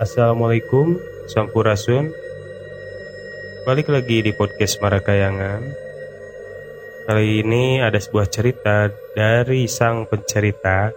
[0.00, 0.96] Assalamualaikum
[1.28, 2.08] Sampurasun.
[3.68, 5.60] Balik lagi di podcast Marakayangan.
[7.04, 10.88] Kali ini ada sebuah cerita dari sang pencerita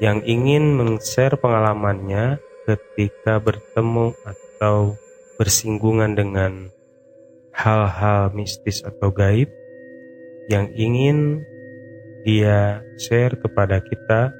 [0.00, 4.96] Yang ingin men-share pengalamannya ketika bertemu atau
[5.36, 6.72] bersinggungan dengan
[7.52, 9.52] hal-hal mistis atau gaib
[10.48, 11.18] Yang ingin
[12.24, 14.32] dia share kepada kita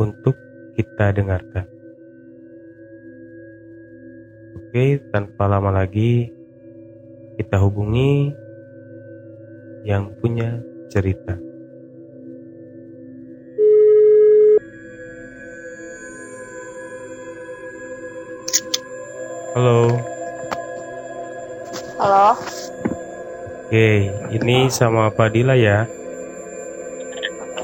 [0.00, 0.32] untuk
[0.80, 1.75] kita dengarkan
[4.66, 6.26] Oke, tanpa lama lagi
[7.38, 8.34] kita hubungi
[9.86, 10.58] yang punya
[10.90, 11.38] cerita.
[19.54, 19.94] Halo.
[22.02, 22.34] Halo,
[23.70, 25.86] Oke, ini sama Fadila ya.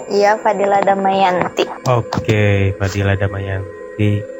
[0.06, 1.66] iya Fadila Damayanti.
[1.90, 4.31] Oke, Fadila Damayanti.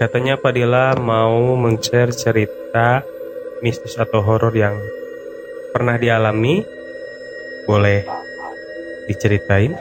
[0.00, 3.04] Katanya Fadila mau men-share cerita
[3.60, 4.80] mistis atau horor yang
[5.76, 6.64] pernah dialami.
[7.68, 8.08] Boleh
[9.04, 9.76] diceritain?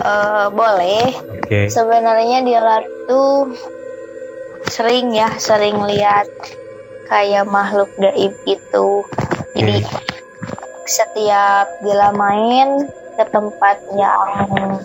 [0.00, 1.04] Eh, boleh.
[1.36, 1.68] Oke.
[1.68, 3.52] Sebenarnya Dila tuh
[4.72, 6.32] sering ya, sering lihat
[7.12, 9.04] kayak makhluk gaib gitu.
[9.52, 9.84] Jadi
[10.88, 12.88] setiap Dila main
[13.20, 14.80] ke tempat yang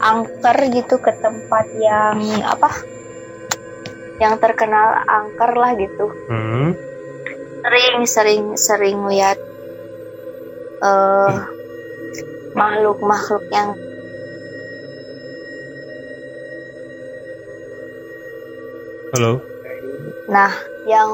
[0.00, 2.70] angker gitu, ke tempat yang apa?
[4.20, 6.06] Yang terkenal angker lah gitu.
[6.28, 6.72] Hmm.
[7.60, 9.36] sering sering sering lihat
[10.80, 11.34] eh
[12.56, 13.76] makhluk-makhluk yang
[19.12, 19.42] Halo.
[20.30, 20.52] nah
[20.86, 21.10] yang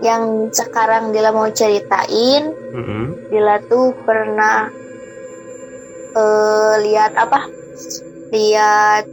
[0.00, 3.28] yang sekarang Dila mau ceritain Mm-mm.
[3.28, 4.72] Dila tuh pernah
[6.16, 7.61] eh lihat apa
[8.32, 9.04] lihat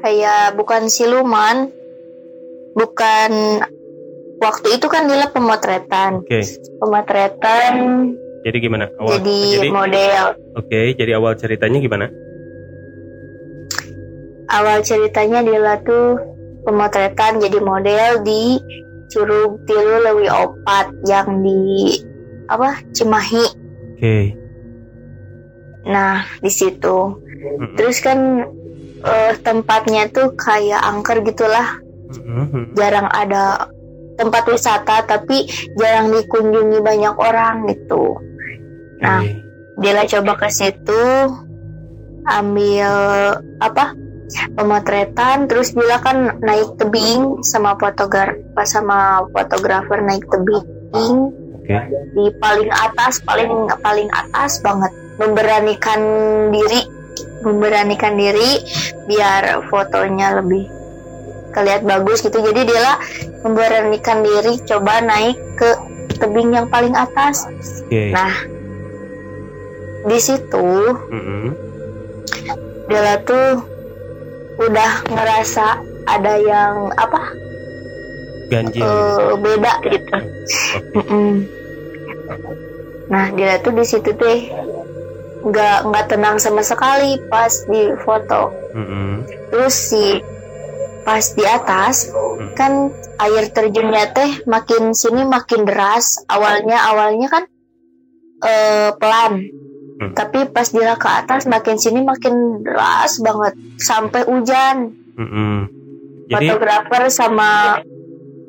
[0.00, 1.68] kayak bukan siluman
[2.74, 3.30] bukan
[4.40, 6.40] waktu itu kan Dila pemotretan Oke.
[6.80, 7.72] pemotretan
[8.44, 8.92] Jadi gimana?
[9.00, 9.20] Awal.
[9.20, 12.06] jadi jadi model Oke, jadi awal ceritanya gimana?
[14.54, 16.20] awal ceritanya Dila tuh
[16.64, 18.60] pemotretan jadi model di
[19.12, 21.94] Curug Tilu Lewi Opat yang di
[22.50, 23.44] apa Cimahi.
[23.94, 24.18] Oke.
[25.86, 27.23] Nah di situ.
[27.76, 28.18] Terus kan
[29.04, 31.80] eh, tempatnya tuh kayak angker gitulah,
[32.14, 32.74] Mm-mm.
[32.76, 33.68] jarang ada
[34.14, 38.18] tempat wisata tapi jarang dikunjungi banyak orang gitu.
[39.02, 39.44] Nah.
[39.74, 41.02] Dila coba ke situ
[42.24, 42.94] ambil
[43.60, 43.92] apa
[44.56, 50.66] pemotretan terus Dila kan naik tebing sama fotografer sama fotografer naik tebing
[51.60, 51.76] Oke.
[52.16, 56.00] di paling atas paling paling atas banget memberanikan
[56.54, 56.86] diri
[57.44, 58.64] memberanikan diri
[59.04, 60.66] biar fotonya lebih
[61.54, 62.94] kelihat bagus gitu jadi Dila
[63.46, 65.70] memberanikan diri coba naik ke
[66.18, 67.46] tebing yang paling atas
[67.86, 68.10] Oke.
[68.10, 68.32] nah
[70.04, 70.68] di situ.
[72.84, 73.64] Dela tuh
[74.60, 77.32] udah ngerasa ada yang apa
[78.52, 78.84] Ganjil.
[78.84, 80.16] eh, beda gitu.
[80.92, 81.48] Mm-mm.
[83.08, 84.40] Nah Dela tuh di situ teh
[85.44, 88.48] nggak nggak tenang sama sekali pas di foto.
[88.72, 89.28] Mm-mm.
[89.52, 90.06] Terus si
[91.04, 92.50] pas di atas Hmm.
[92.56, 92.72] kan
[93.20, 96.24] air terjunnya teh makin sini makin deras.
[96.26, 97.44] Awalnya awalnya kan
[98.40, 99.32] eh, pelan.
[99.94, 100.10] Hmm.
[100.10, 104.90] Tapi pas dia ke atas makin sini makin deras banget sampai hujan.
[105.14, 105.70] Mm-mm.
[106.26, 107.78] Jadi Fotografer sama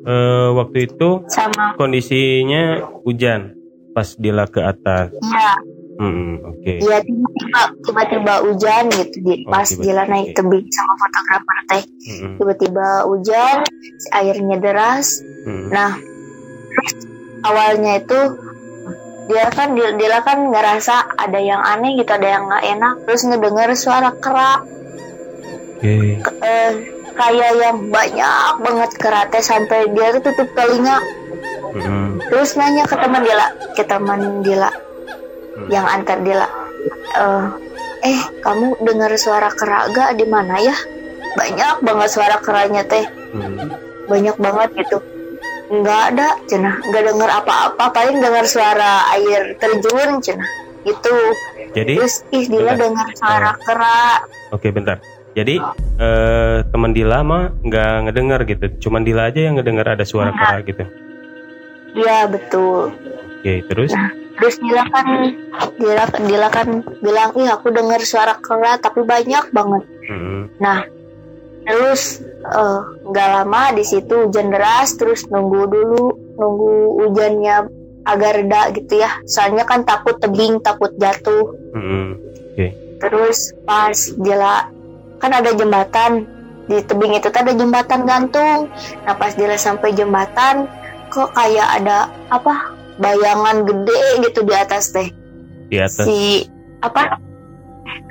[0.02, 3.54] eh, waktu itu sama kondisinya hujan
[3.94, 5.14] pas Dila ke atas.
[5.14, 5.54] ya
[5.96, 6.30] Mm-mm.
[6.44, 6.72] Oke.
[6.84, 11.84] ya tiba-tiba tiba-tiba hujan gitu di Oh, pas tiba-tiba, dia naik tebing sama fotografer teh
[11.88, 12.32] Mm-mm.
[12.36, 13.56] tiba-tiba hujan
[14.12, 15.72] airnya deras Mm-mm.
[15.72, 15.96] nah
[17.42, 18.20] awalnya itu
[19.26, 23.22] dia kan dia, dia kan ngerasa ada yang aneh gitu ada yang nggak enak terus
[23.24, 24.60] ngedenger suara kerak
[25.76, 26.20] Oke.
[26.20, 26.72] ke- eh,
[27.16, 31.00] kayak yang banyak banget keratnya sampai dia tuh tutup telinga
[31.72, 32.20] Mm-mm.
[32.28, 34.70] terus nanya ke teman Dila ke teman Dila
[35.56, 35.68] Hmm.
[35.72, 36.44] yang antar Dila
[37.16, 37.44] eh
[38.04, 40.76] eh kamu dengar suara kerak gak di mana ya?
[41.36, 43.04] Banyak banget suara keraknya teh.
[43.32, 43.72] Mm.
[44.06, 45.02] banyak banget gitu.
[45.66, 50.50] Nggak ada cenah nggak dengar apa-apa paling dengar suara air terjun cenah
[50.86, 51.16] gitu.
[51.74, 54.20] Jadi terus ih Dila dengar suara kerak
[54.54, 55.02] oke bentar.
[55.36, 55.60] Jadi
[56.00, 58.66] eh, teman Dila mah nggak ngedengar gitu.
[58.88, 60.84] Cuman Dila aja yang ngedengar ada suara kerak gitu.
[61.96, 62.92] iya betul.
[63.40, 63.94] Oke, terus?
[63.94, 65.06] Nah, terus Dila kan
[65.80, 66.68] Dila, Dila kan
[67.00, 70.54] bilang ih aku dengar suara kerak tapi banyak banget Mm-mm.
[70.62, 70.86] Nah,
[71.66, 76.04] terus eh, nggak lama di situ hujan deras, terus nunggu dulu,
[76.38, 77.56] nunggu hujannya
[78.06, 79.10] agak reda gitu ya.
[79.26, 81.54] Soalnya kan takut tebing, takut jatuh.
[81.74, 82.22] Mm-mm.
[82.96, 83.92] Terus pas
[84.24, 84.72] jela
[85.20, 86.24] kan ada jembatan
[86.64, 88.72] di tebing itu tuh ada jembatan gantung.
[89.04, 90.64] Nah pas jela sampai jembatan,
[91.12, 95.08] kok kayak ada apa bayangan gede gitu di atas teh.
[95.68, 96.04] Di atas.
[96.06, 96.46] Si
[96.80, 97.18] apa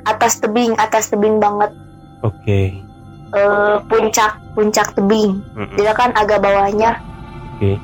[0.06, 1.70] atas tebing, atas tebing banget.
[2.22, 2.82] Oke.
[3.36, 5.42] eh, puncak puncak tebing.
[5.58, 5.76] Mm-mm.
[5.76, 6.96] Dia kan agak bawahnya.
[7.58, 7.76] Oke.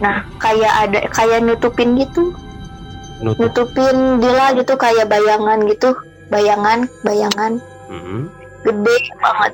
[0.00, 2.32] Nah, kayak ada kayak nutupin gitu,
[3.24, 3.50] Nutup.
[3.52, 5.92] nutupin Dila gitu kayak bayangan gitu,
[6.28, 7.58] bayangan, bayangan
[7.90, 8.28] Mm-mm.
[8.64, 9.52] gede banget.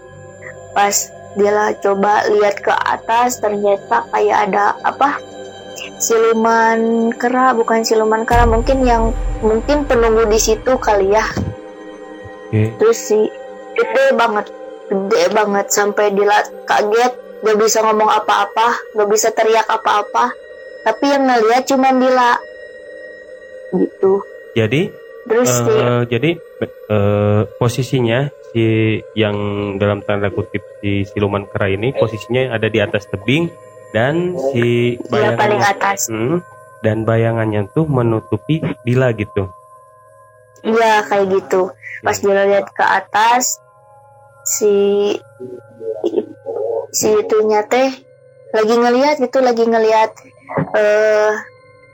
[0.76, 0.96] Pas
[1.32, 5.16] Dila coba lihat ke atas, ternyata kayak ada apa?
[6.02, 11.26] Siluman kera, bukan siluman kera, mungkin yang mungkin penunggu di situ kali ya.
[12.48, 12.76] Oke.
[12.76, 13.24] Terus sih
[13.78, 14.52] gede banget,
[14.90, 16.38] gede banget sampai Dila
[16.68, 20.34] kaget, gak bisa ngomong apa-apa, gak bisa teriak apa-apa.
[20.82, 22.32] Tapi yang ngeliat cuma Dila.
[23.72, 24.12] Gitu.
[24.52, 24.82] Jadi
[25.22, 26.30] Terus sih, eh, jadi
[26.66, 29.36] eh, posisinya si yang
[29.78, 33.48] dalam tanda kutip si siluman kera ini posisinya ada di atas tebing
[33.92, 36.08] dan si dia paling atas.
[36.08, 36.40] Hmm,
[36.80, 39.52] dan bayangannya tuh menutupi Dila gitu.
[40.64, 41.70] Iya kayak gitu.
[42.02, 43.60] Pas Dila lihat ke atas,
[44.42, 44.74] si
[46.92, 47.92] si itunya teh
[48.52, 50.10] lagi ngelihat gitu, lagi ngelihat
[50.74, 51.32] eh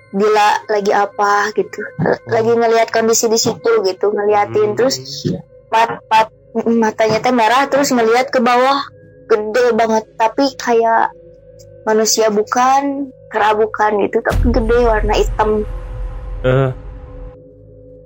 [0.09, 1.85] Dila lagi apa gitu,
[2.33, 4.97] lagi ngelihat kondisi di situ gitu, ngeliatin terus
[5.69, 6.33] mat, mat-
[6.65, 8.81] matanya teh merah terus ngelihat ke bawah
[9.29, 11.13] gede banget tapi kayak
[11.89, 14.05] manusia bukan kera bukan.
[14.05, 15.65] Gitu tapi gede warna hitam.
[16.45, 16.71] Eh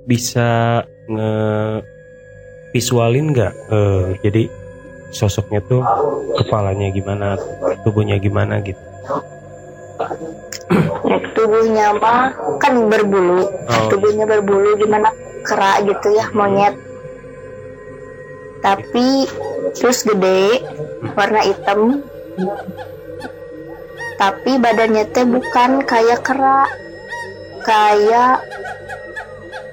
[0.06, 1.32] bisa nge
[2.70, 3.52] visualin nggak?
[3.75, 4.43] Eh, jadi
[5.12, 5.84] sosoknya tuh
[6.40, 7.37] kepalanya gimana
[7.84, 8.81] tubuhnya gimana gitu?
[11.05, 12.32] Ya, tubuhnya mah
[12.62, 13.44] kan berbulu.
[13.44, 13.87] Oh.
[13.93, 15.12] Tubuhnya berbulu gimana
[15.44, 16.75] kera gitu ya monyet.
[18.62, 19.26] Tapi
[19.75, 20.62] terus gede
[21.19, 22.00] warna hitam
[24.16, 26.66] tapi badannya teh bukan kayak kera.
[27.62, 28.42] Kayak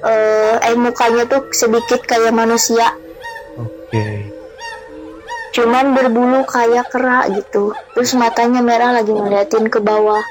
[0.06, 2.96] eh eh mukanya tuh sedikit kayak manusia.
[3.60, 4.30] Oke.
[5.52, 7.74] Cuman berbulu kayak kera gitu.
[7.98, 10.22] Terus matanya merah lagi ngeliatin ke bawah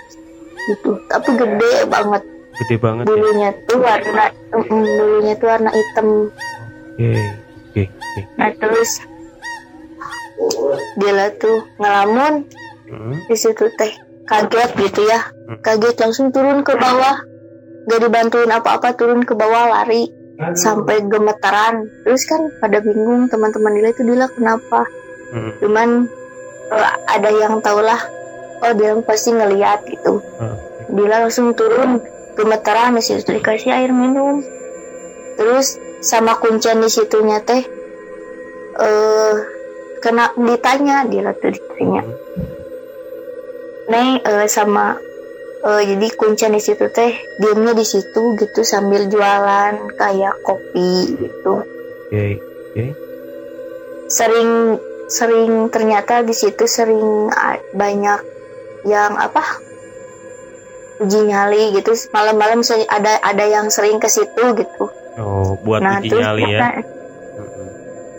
[0.70, 1.02] gitu.
[1.10, 2.22] Tapi gede banget.
[2.64, 3.08] Gede banget ya?
[3.10, 4.25] Bulunya tuh warna
[4.55, 6.08] mm, bulunya tuh warna hitam.
[6.99, 7.12] Oke
[7.70, 8.20] oke oke.
[8.38, 8.90] Nah terus
[10.99, 12.46] dia tuh ngelamun
[12.88, 13.93] Hmm, di situ teh
[14.29, 15.20] kaget gitu ya.
[15.49, 15.61] Hmm.
[15.64, 17.17] kaget langsung turun ke bawah.
[17.88, 20.12] Gak dibantuin apa-apa turun ke bawah lari.
[20.55, 21.88] Sampai gemetaran.
[22.06, 24.87] Terus kan pada bingung teman-teman Dila itu Dila kenapa?
[25.35, 25.88] Hmm, cuman
[26.73, 28.00] eh, ada yang tahulah
[28.62, 30.23] oh dia pasti ngeliat gitu.
[30.38, 30.55] Ah,
[30.88, 32.00] Dila langsung turun
[32.38, 34.41] gemetaran di situ dikasih air minum.
[35.34, 37.62] Terus sama kuncian di situnya teh
[38.79, 39.34] eh
[39.99, 42.02] kena ditanya Dila tuh ditanya.
[42.06, 42.48] Hmm.
[43.88, 45.00] Neng eh, sama
[45.64, 51.65] eh, jadi kuncian di situ teh diemnya di situ gitu sambil jualan kayak kopi gitu.
[52.08, 52.84] Oke oke.
[54.08, 54.77] Sering
[55.08, 57.32] sering ternyata di situ sering
[57.72, 58.20] banyak
[58.84, 59.43] yang apa
[61.01, 61.96] uji nyali gitu.
[62.13, 62.60] Malam-malam
[62.93, 64.84] ada ada yang sering ke situ gitu.
[65.19, 66.60] Oh buat nah uji terus nyali ya?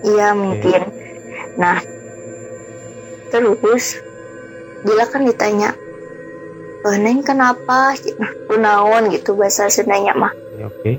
[0.02, 0.82] iya mungkin.
[1.62, 1.78] Nah
[3.30, 4.09] terus
[4.84, 5.76] Dila kan ditanya
[6.80, 7.92] eh, Neng kenapa?
[8.48, 10.32] Kunaon gitu bahasa Sundanya mah.
[10.56, 10.92] Ya, oke.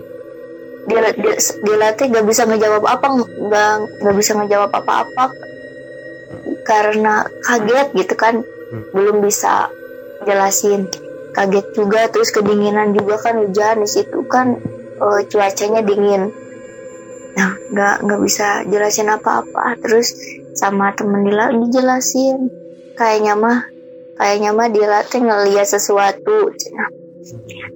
[0.88, 3.72] Dia dia, dia teh gak bisa ngejawab apa nggak
[4.04, 5.32] nggak bisa ngejawab apa-apa.
[6.64, 8.86] Karena kaget gitu kan Hmm.
[8.94, 9.66] belum bisa
[10.22, 10.86] jelasin.
[11.34, 14.62] Kaget juga terus kedinginan juga kan hujan di situ kan
[15.00, 16.30] eh, cuacanya dingin.
[17.34, 19.74] Nah nggak nggak bisa jelasin apa-apa.
[19.82, 20.14] Terus
[20.54, 22.59] sama temen Dila dijelasin
[23.00, 23.64] kayaknya mah
[24.20, 26.52] kayaknya mah Dila teh ngeliat sesuatu.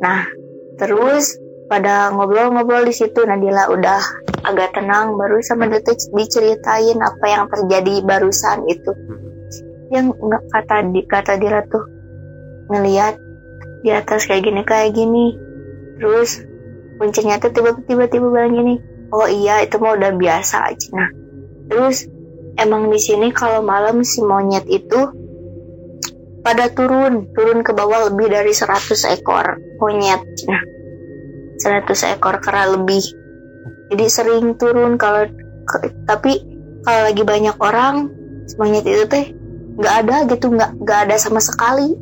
[0.04, 0.28] Nah
[0.76, 3.24] terus pada ngobrol-ngobrol di situ.
[3.24, 4.00] Nadila udah
[4.44, 8.92] agak tenang baru sama detik diceritain apa yang terjadi barusan itu.
[9.88, 11.84] Yang nggak kata di kata Dila tuh
[12.68, 13.16] ngelihat
[13.80, 15.40] di atas kayak gini kayak gini.
[15.96, 16.44] Terus
[17.00, 18.74] kuncinya tuh tiba-tiba tiba bilang gini
[19.10, 20.88] oh iya itu mah udah biasa aja.
[20.92, 21.08] Nah
[21.72, 22.12] terus
[22.56, 25.00] emang di sini kalau malam si monyet itu
[26.40, 30.20] pada turun turun ke bawah lebih dari 100 ekor monyet.
[30.46, 30.62] Nah
[31.56, 33.00] 100 ekor kera lebih.
[33.88, 35.24] Jadi sering turun kalau
[36.04, 36.44] tapi
[36.84, 38.12] kalau lagi banyak orang
[38.60, 39.32] monyet itu teh
[39.74, 41.96] nggak ada gitu nggak nggak ada sama sekali.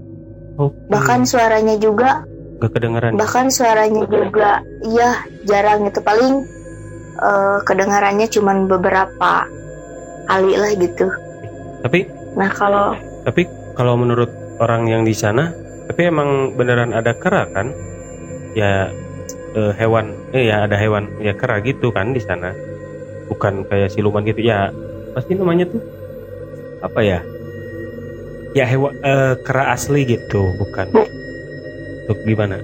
[0.53, 0.77] Oke.
[0.93, 2.29] bahkan suaranya juga
[2.61, 3.17] Gak kedengeran.
[3.17, 6.05] bahkan suaranya juga iya jarang gitu.
[6.05, 6.45] Paling
[7.17, 9.49] eh, kedengarannya cuman beberapa
[10.29, 11.07] kali lah gitu
[11.83, 12.07] Tapi
[12.39, 13.47] nah kalau tapi
[13.79, 15.55] kalau menurut orang yang di sana,
[15.89, 17.71] tapi emang beneran ada kera kan?
[18.53, 18.91] Ya
[19.57, 22.53] eh, hewan, eh ya ada hewan ya kera gitu kan di sana.
[23.31, 24.71] Bukan kayak siluman gitu ya.
[25.15, 25.83] Pasti namanya tuh
[26.83, 27.21] apa ya?
[28.53, 30.93] Ya hewan eh, kera asli gitu, bukan.
[32.07, 32.61] Untuk gimana?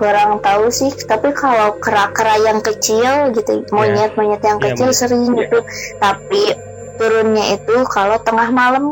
[0.00, 4.96] Kurang tahu sih tapi kalau kera-kera yang kecil gitu monyet-monyet yang Iya, kecil monyet.
[4.96, 5.58] sering gitu
[6.00, 6.42] tapi
[6.96, 8.84] turunnya itu kalau tengah malam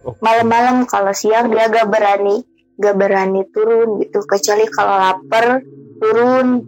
[0.00, 0.16] Oh.
[0.16, 2.40] malam-malam kalau siang dia gak berani
[2.74, 5.60] gak berani turun gitu kecuali kalau lapar
[6.00, 6.64] turun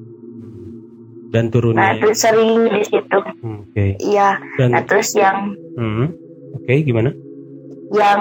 [1.32, 1.96] Dan nah turunnya.
[1.96, 3.96] itu sering di situ Hmm, Oke.
[3.98, 6.06] iya Dan nah terus yang hmm,
[6.54, 7.08] oke gimana?
[7.88, 8.20] yang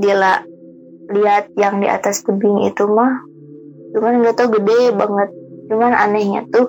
[0.00, 0.40] dila
[1.06, 3.12] lihat yang di atas tebing itu mah
[3.96, 5.28] cuman nggak tau gede banget
[5.72, 6.68] cuman anehnya tuh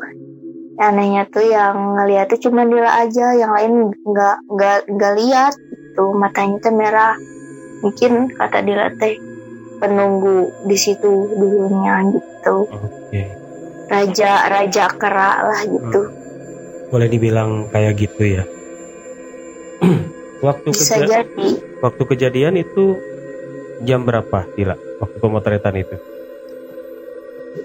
[0.79, 5.53] anehnya tuh yang ngeliatnya cuma Dila aja yang lain nggak nggak nggak lihat
[6.00, 7.13] tuh matanya tuh merah
[7.84, 9.19] mungkin kata Dila teh
[9.84, 13.22] penunggu di situ dulunya gitu Oke.
[13.91, 16.01] raja raja kera lah gitu
[16.88, 18.48] Boleh dibilang kayak gitu ya.
[20.48, 21.48] waktu bisa keja- jadi
[21.84, 22.96] waktu kejadian itu
[23.84, 24.79] jam berapa, Dila?
[25.03, 26.00] Waktu pemotretan itu?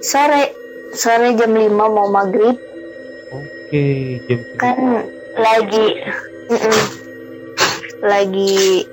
[0.01, 0.43] Sore
[0.93, 2.57] sore jam 5 mau maghrib
[3.33, 3.85] Oke,
[4.29, 4.79] jam kan
[5.35, 5.87] lagi
[6.49, 6.79] mm-mm.
[8.01, 8.85] lagi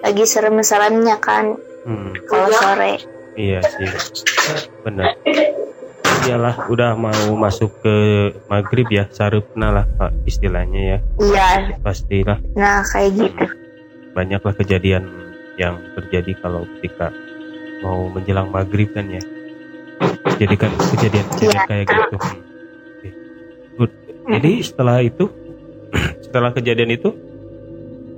[0.00, 1.54] lagi serem-seremnya kan
[1.86, 2.98] Hmm, kalau sore
[3.38, 3.86] iya sih.
[4.82, 5.14] Benar.
[6.26, 7.94] Iyalah, udah mau masuk ke
[8.50, 10.98] maghrib ya, sarupna lah Pak istilahnya ya.
[11.22, 13.46] iya Pastilah nah kayak gitu
[14.18, 15.06] banyaklah kejadian
[15.54, 17.14] yang terjadi kalau ketika
[17.84, 19.22] mau menjelang maghrib kan ya.
[20.34, 21.62] Jadi kan kejadian-kejadian Iya.
[21.64, 22.16] kayak gitu.
[23.76, 23.92] Good.
[24.26, 25.24] Jadi setelah itu,
[26.26, 27.10] setelah kejadian itu,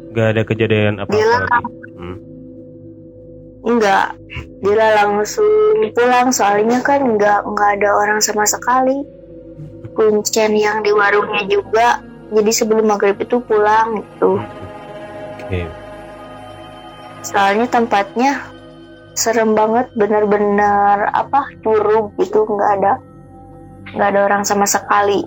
[0.09, 1.39] nggak ada kejadian apa-apa Gila.
[1.45, 1.63] lagi.
[1.99, 2.17] Hmm.
[3.59, 4.17] enggak
[4.65, 5.45] dia langsung
[5.93, 9.05] pulang soalnya kan enggak enggak ada orang sama sekali
[9.93, 12.01] kuncen yang di warungnya juga
[12.33, 14.41] jadi sebelum maghrib itu pulang gitu
[15.43, 15.69] Oke.
[17.21, 18.41] soalnya tempatnya
[19.19, 22.93] serem banget bener-bener apa turun gitu nggak ada
[23.99, 25.27] nggak ada orang sama sekali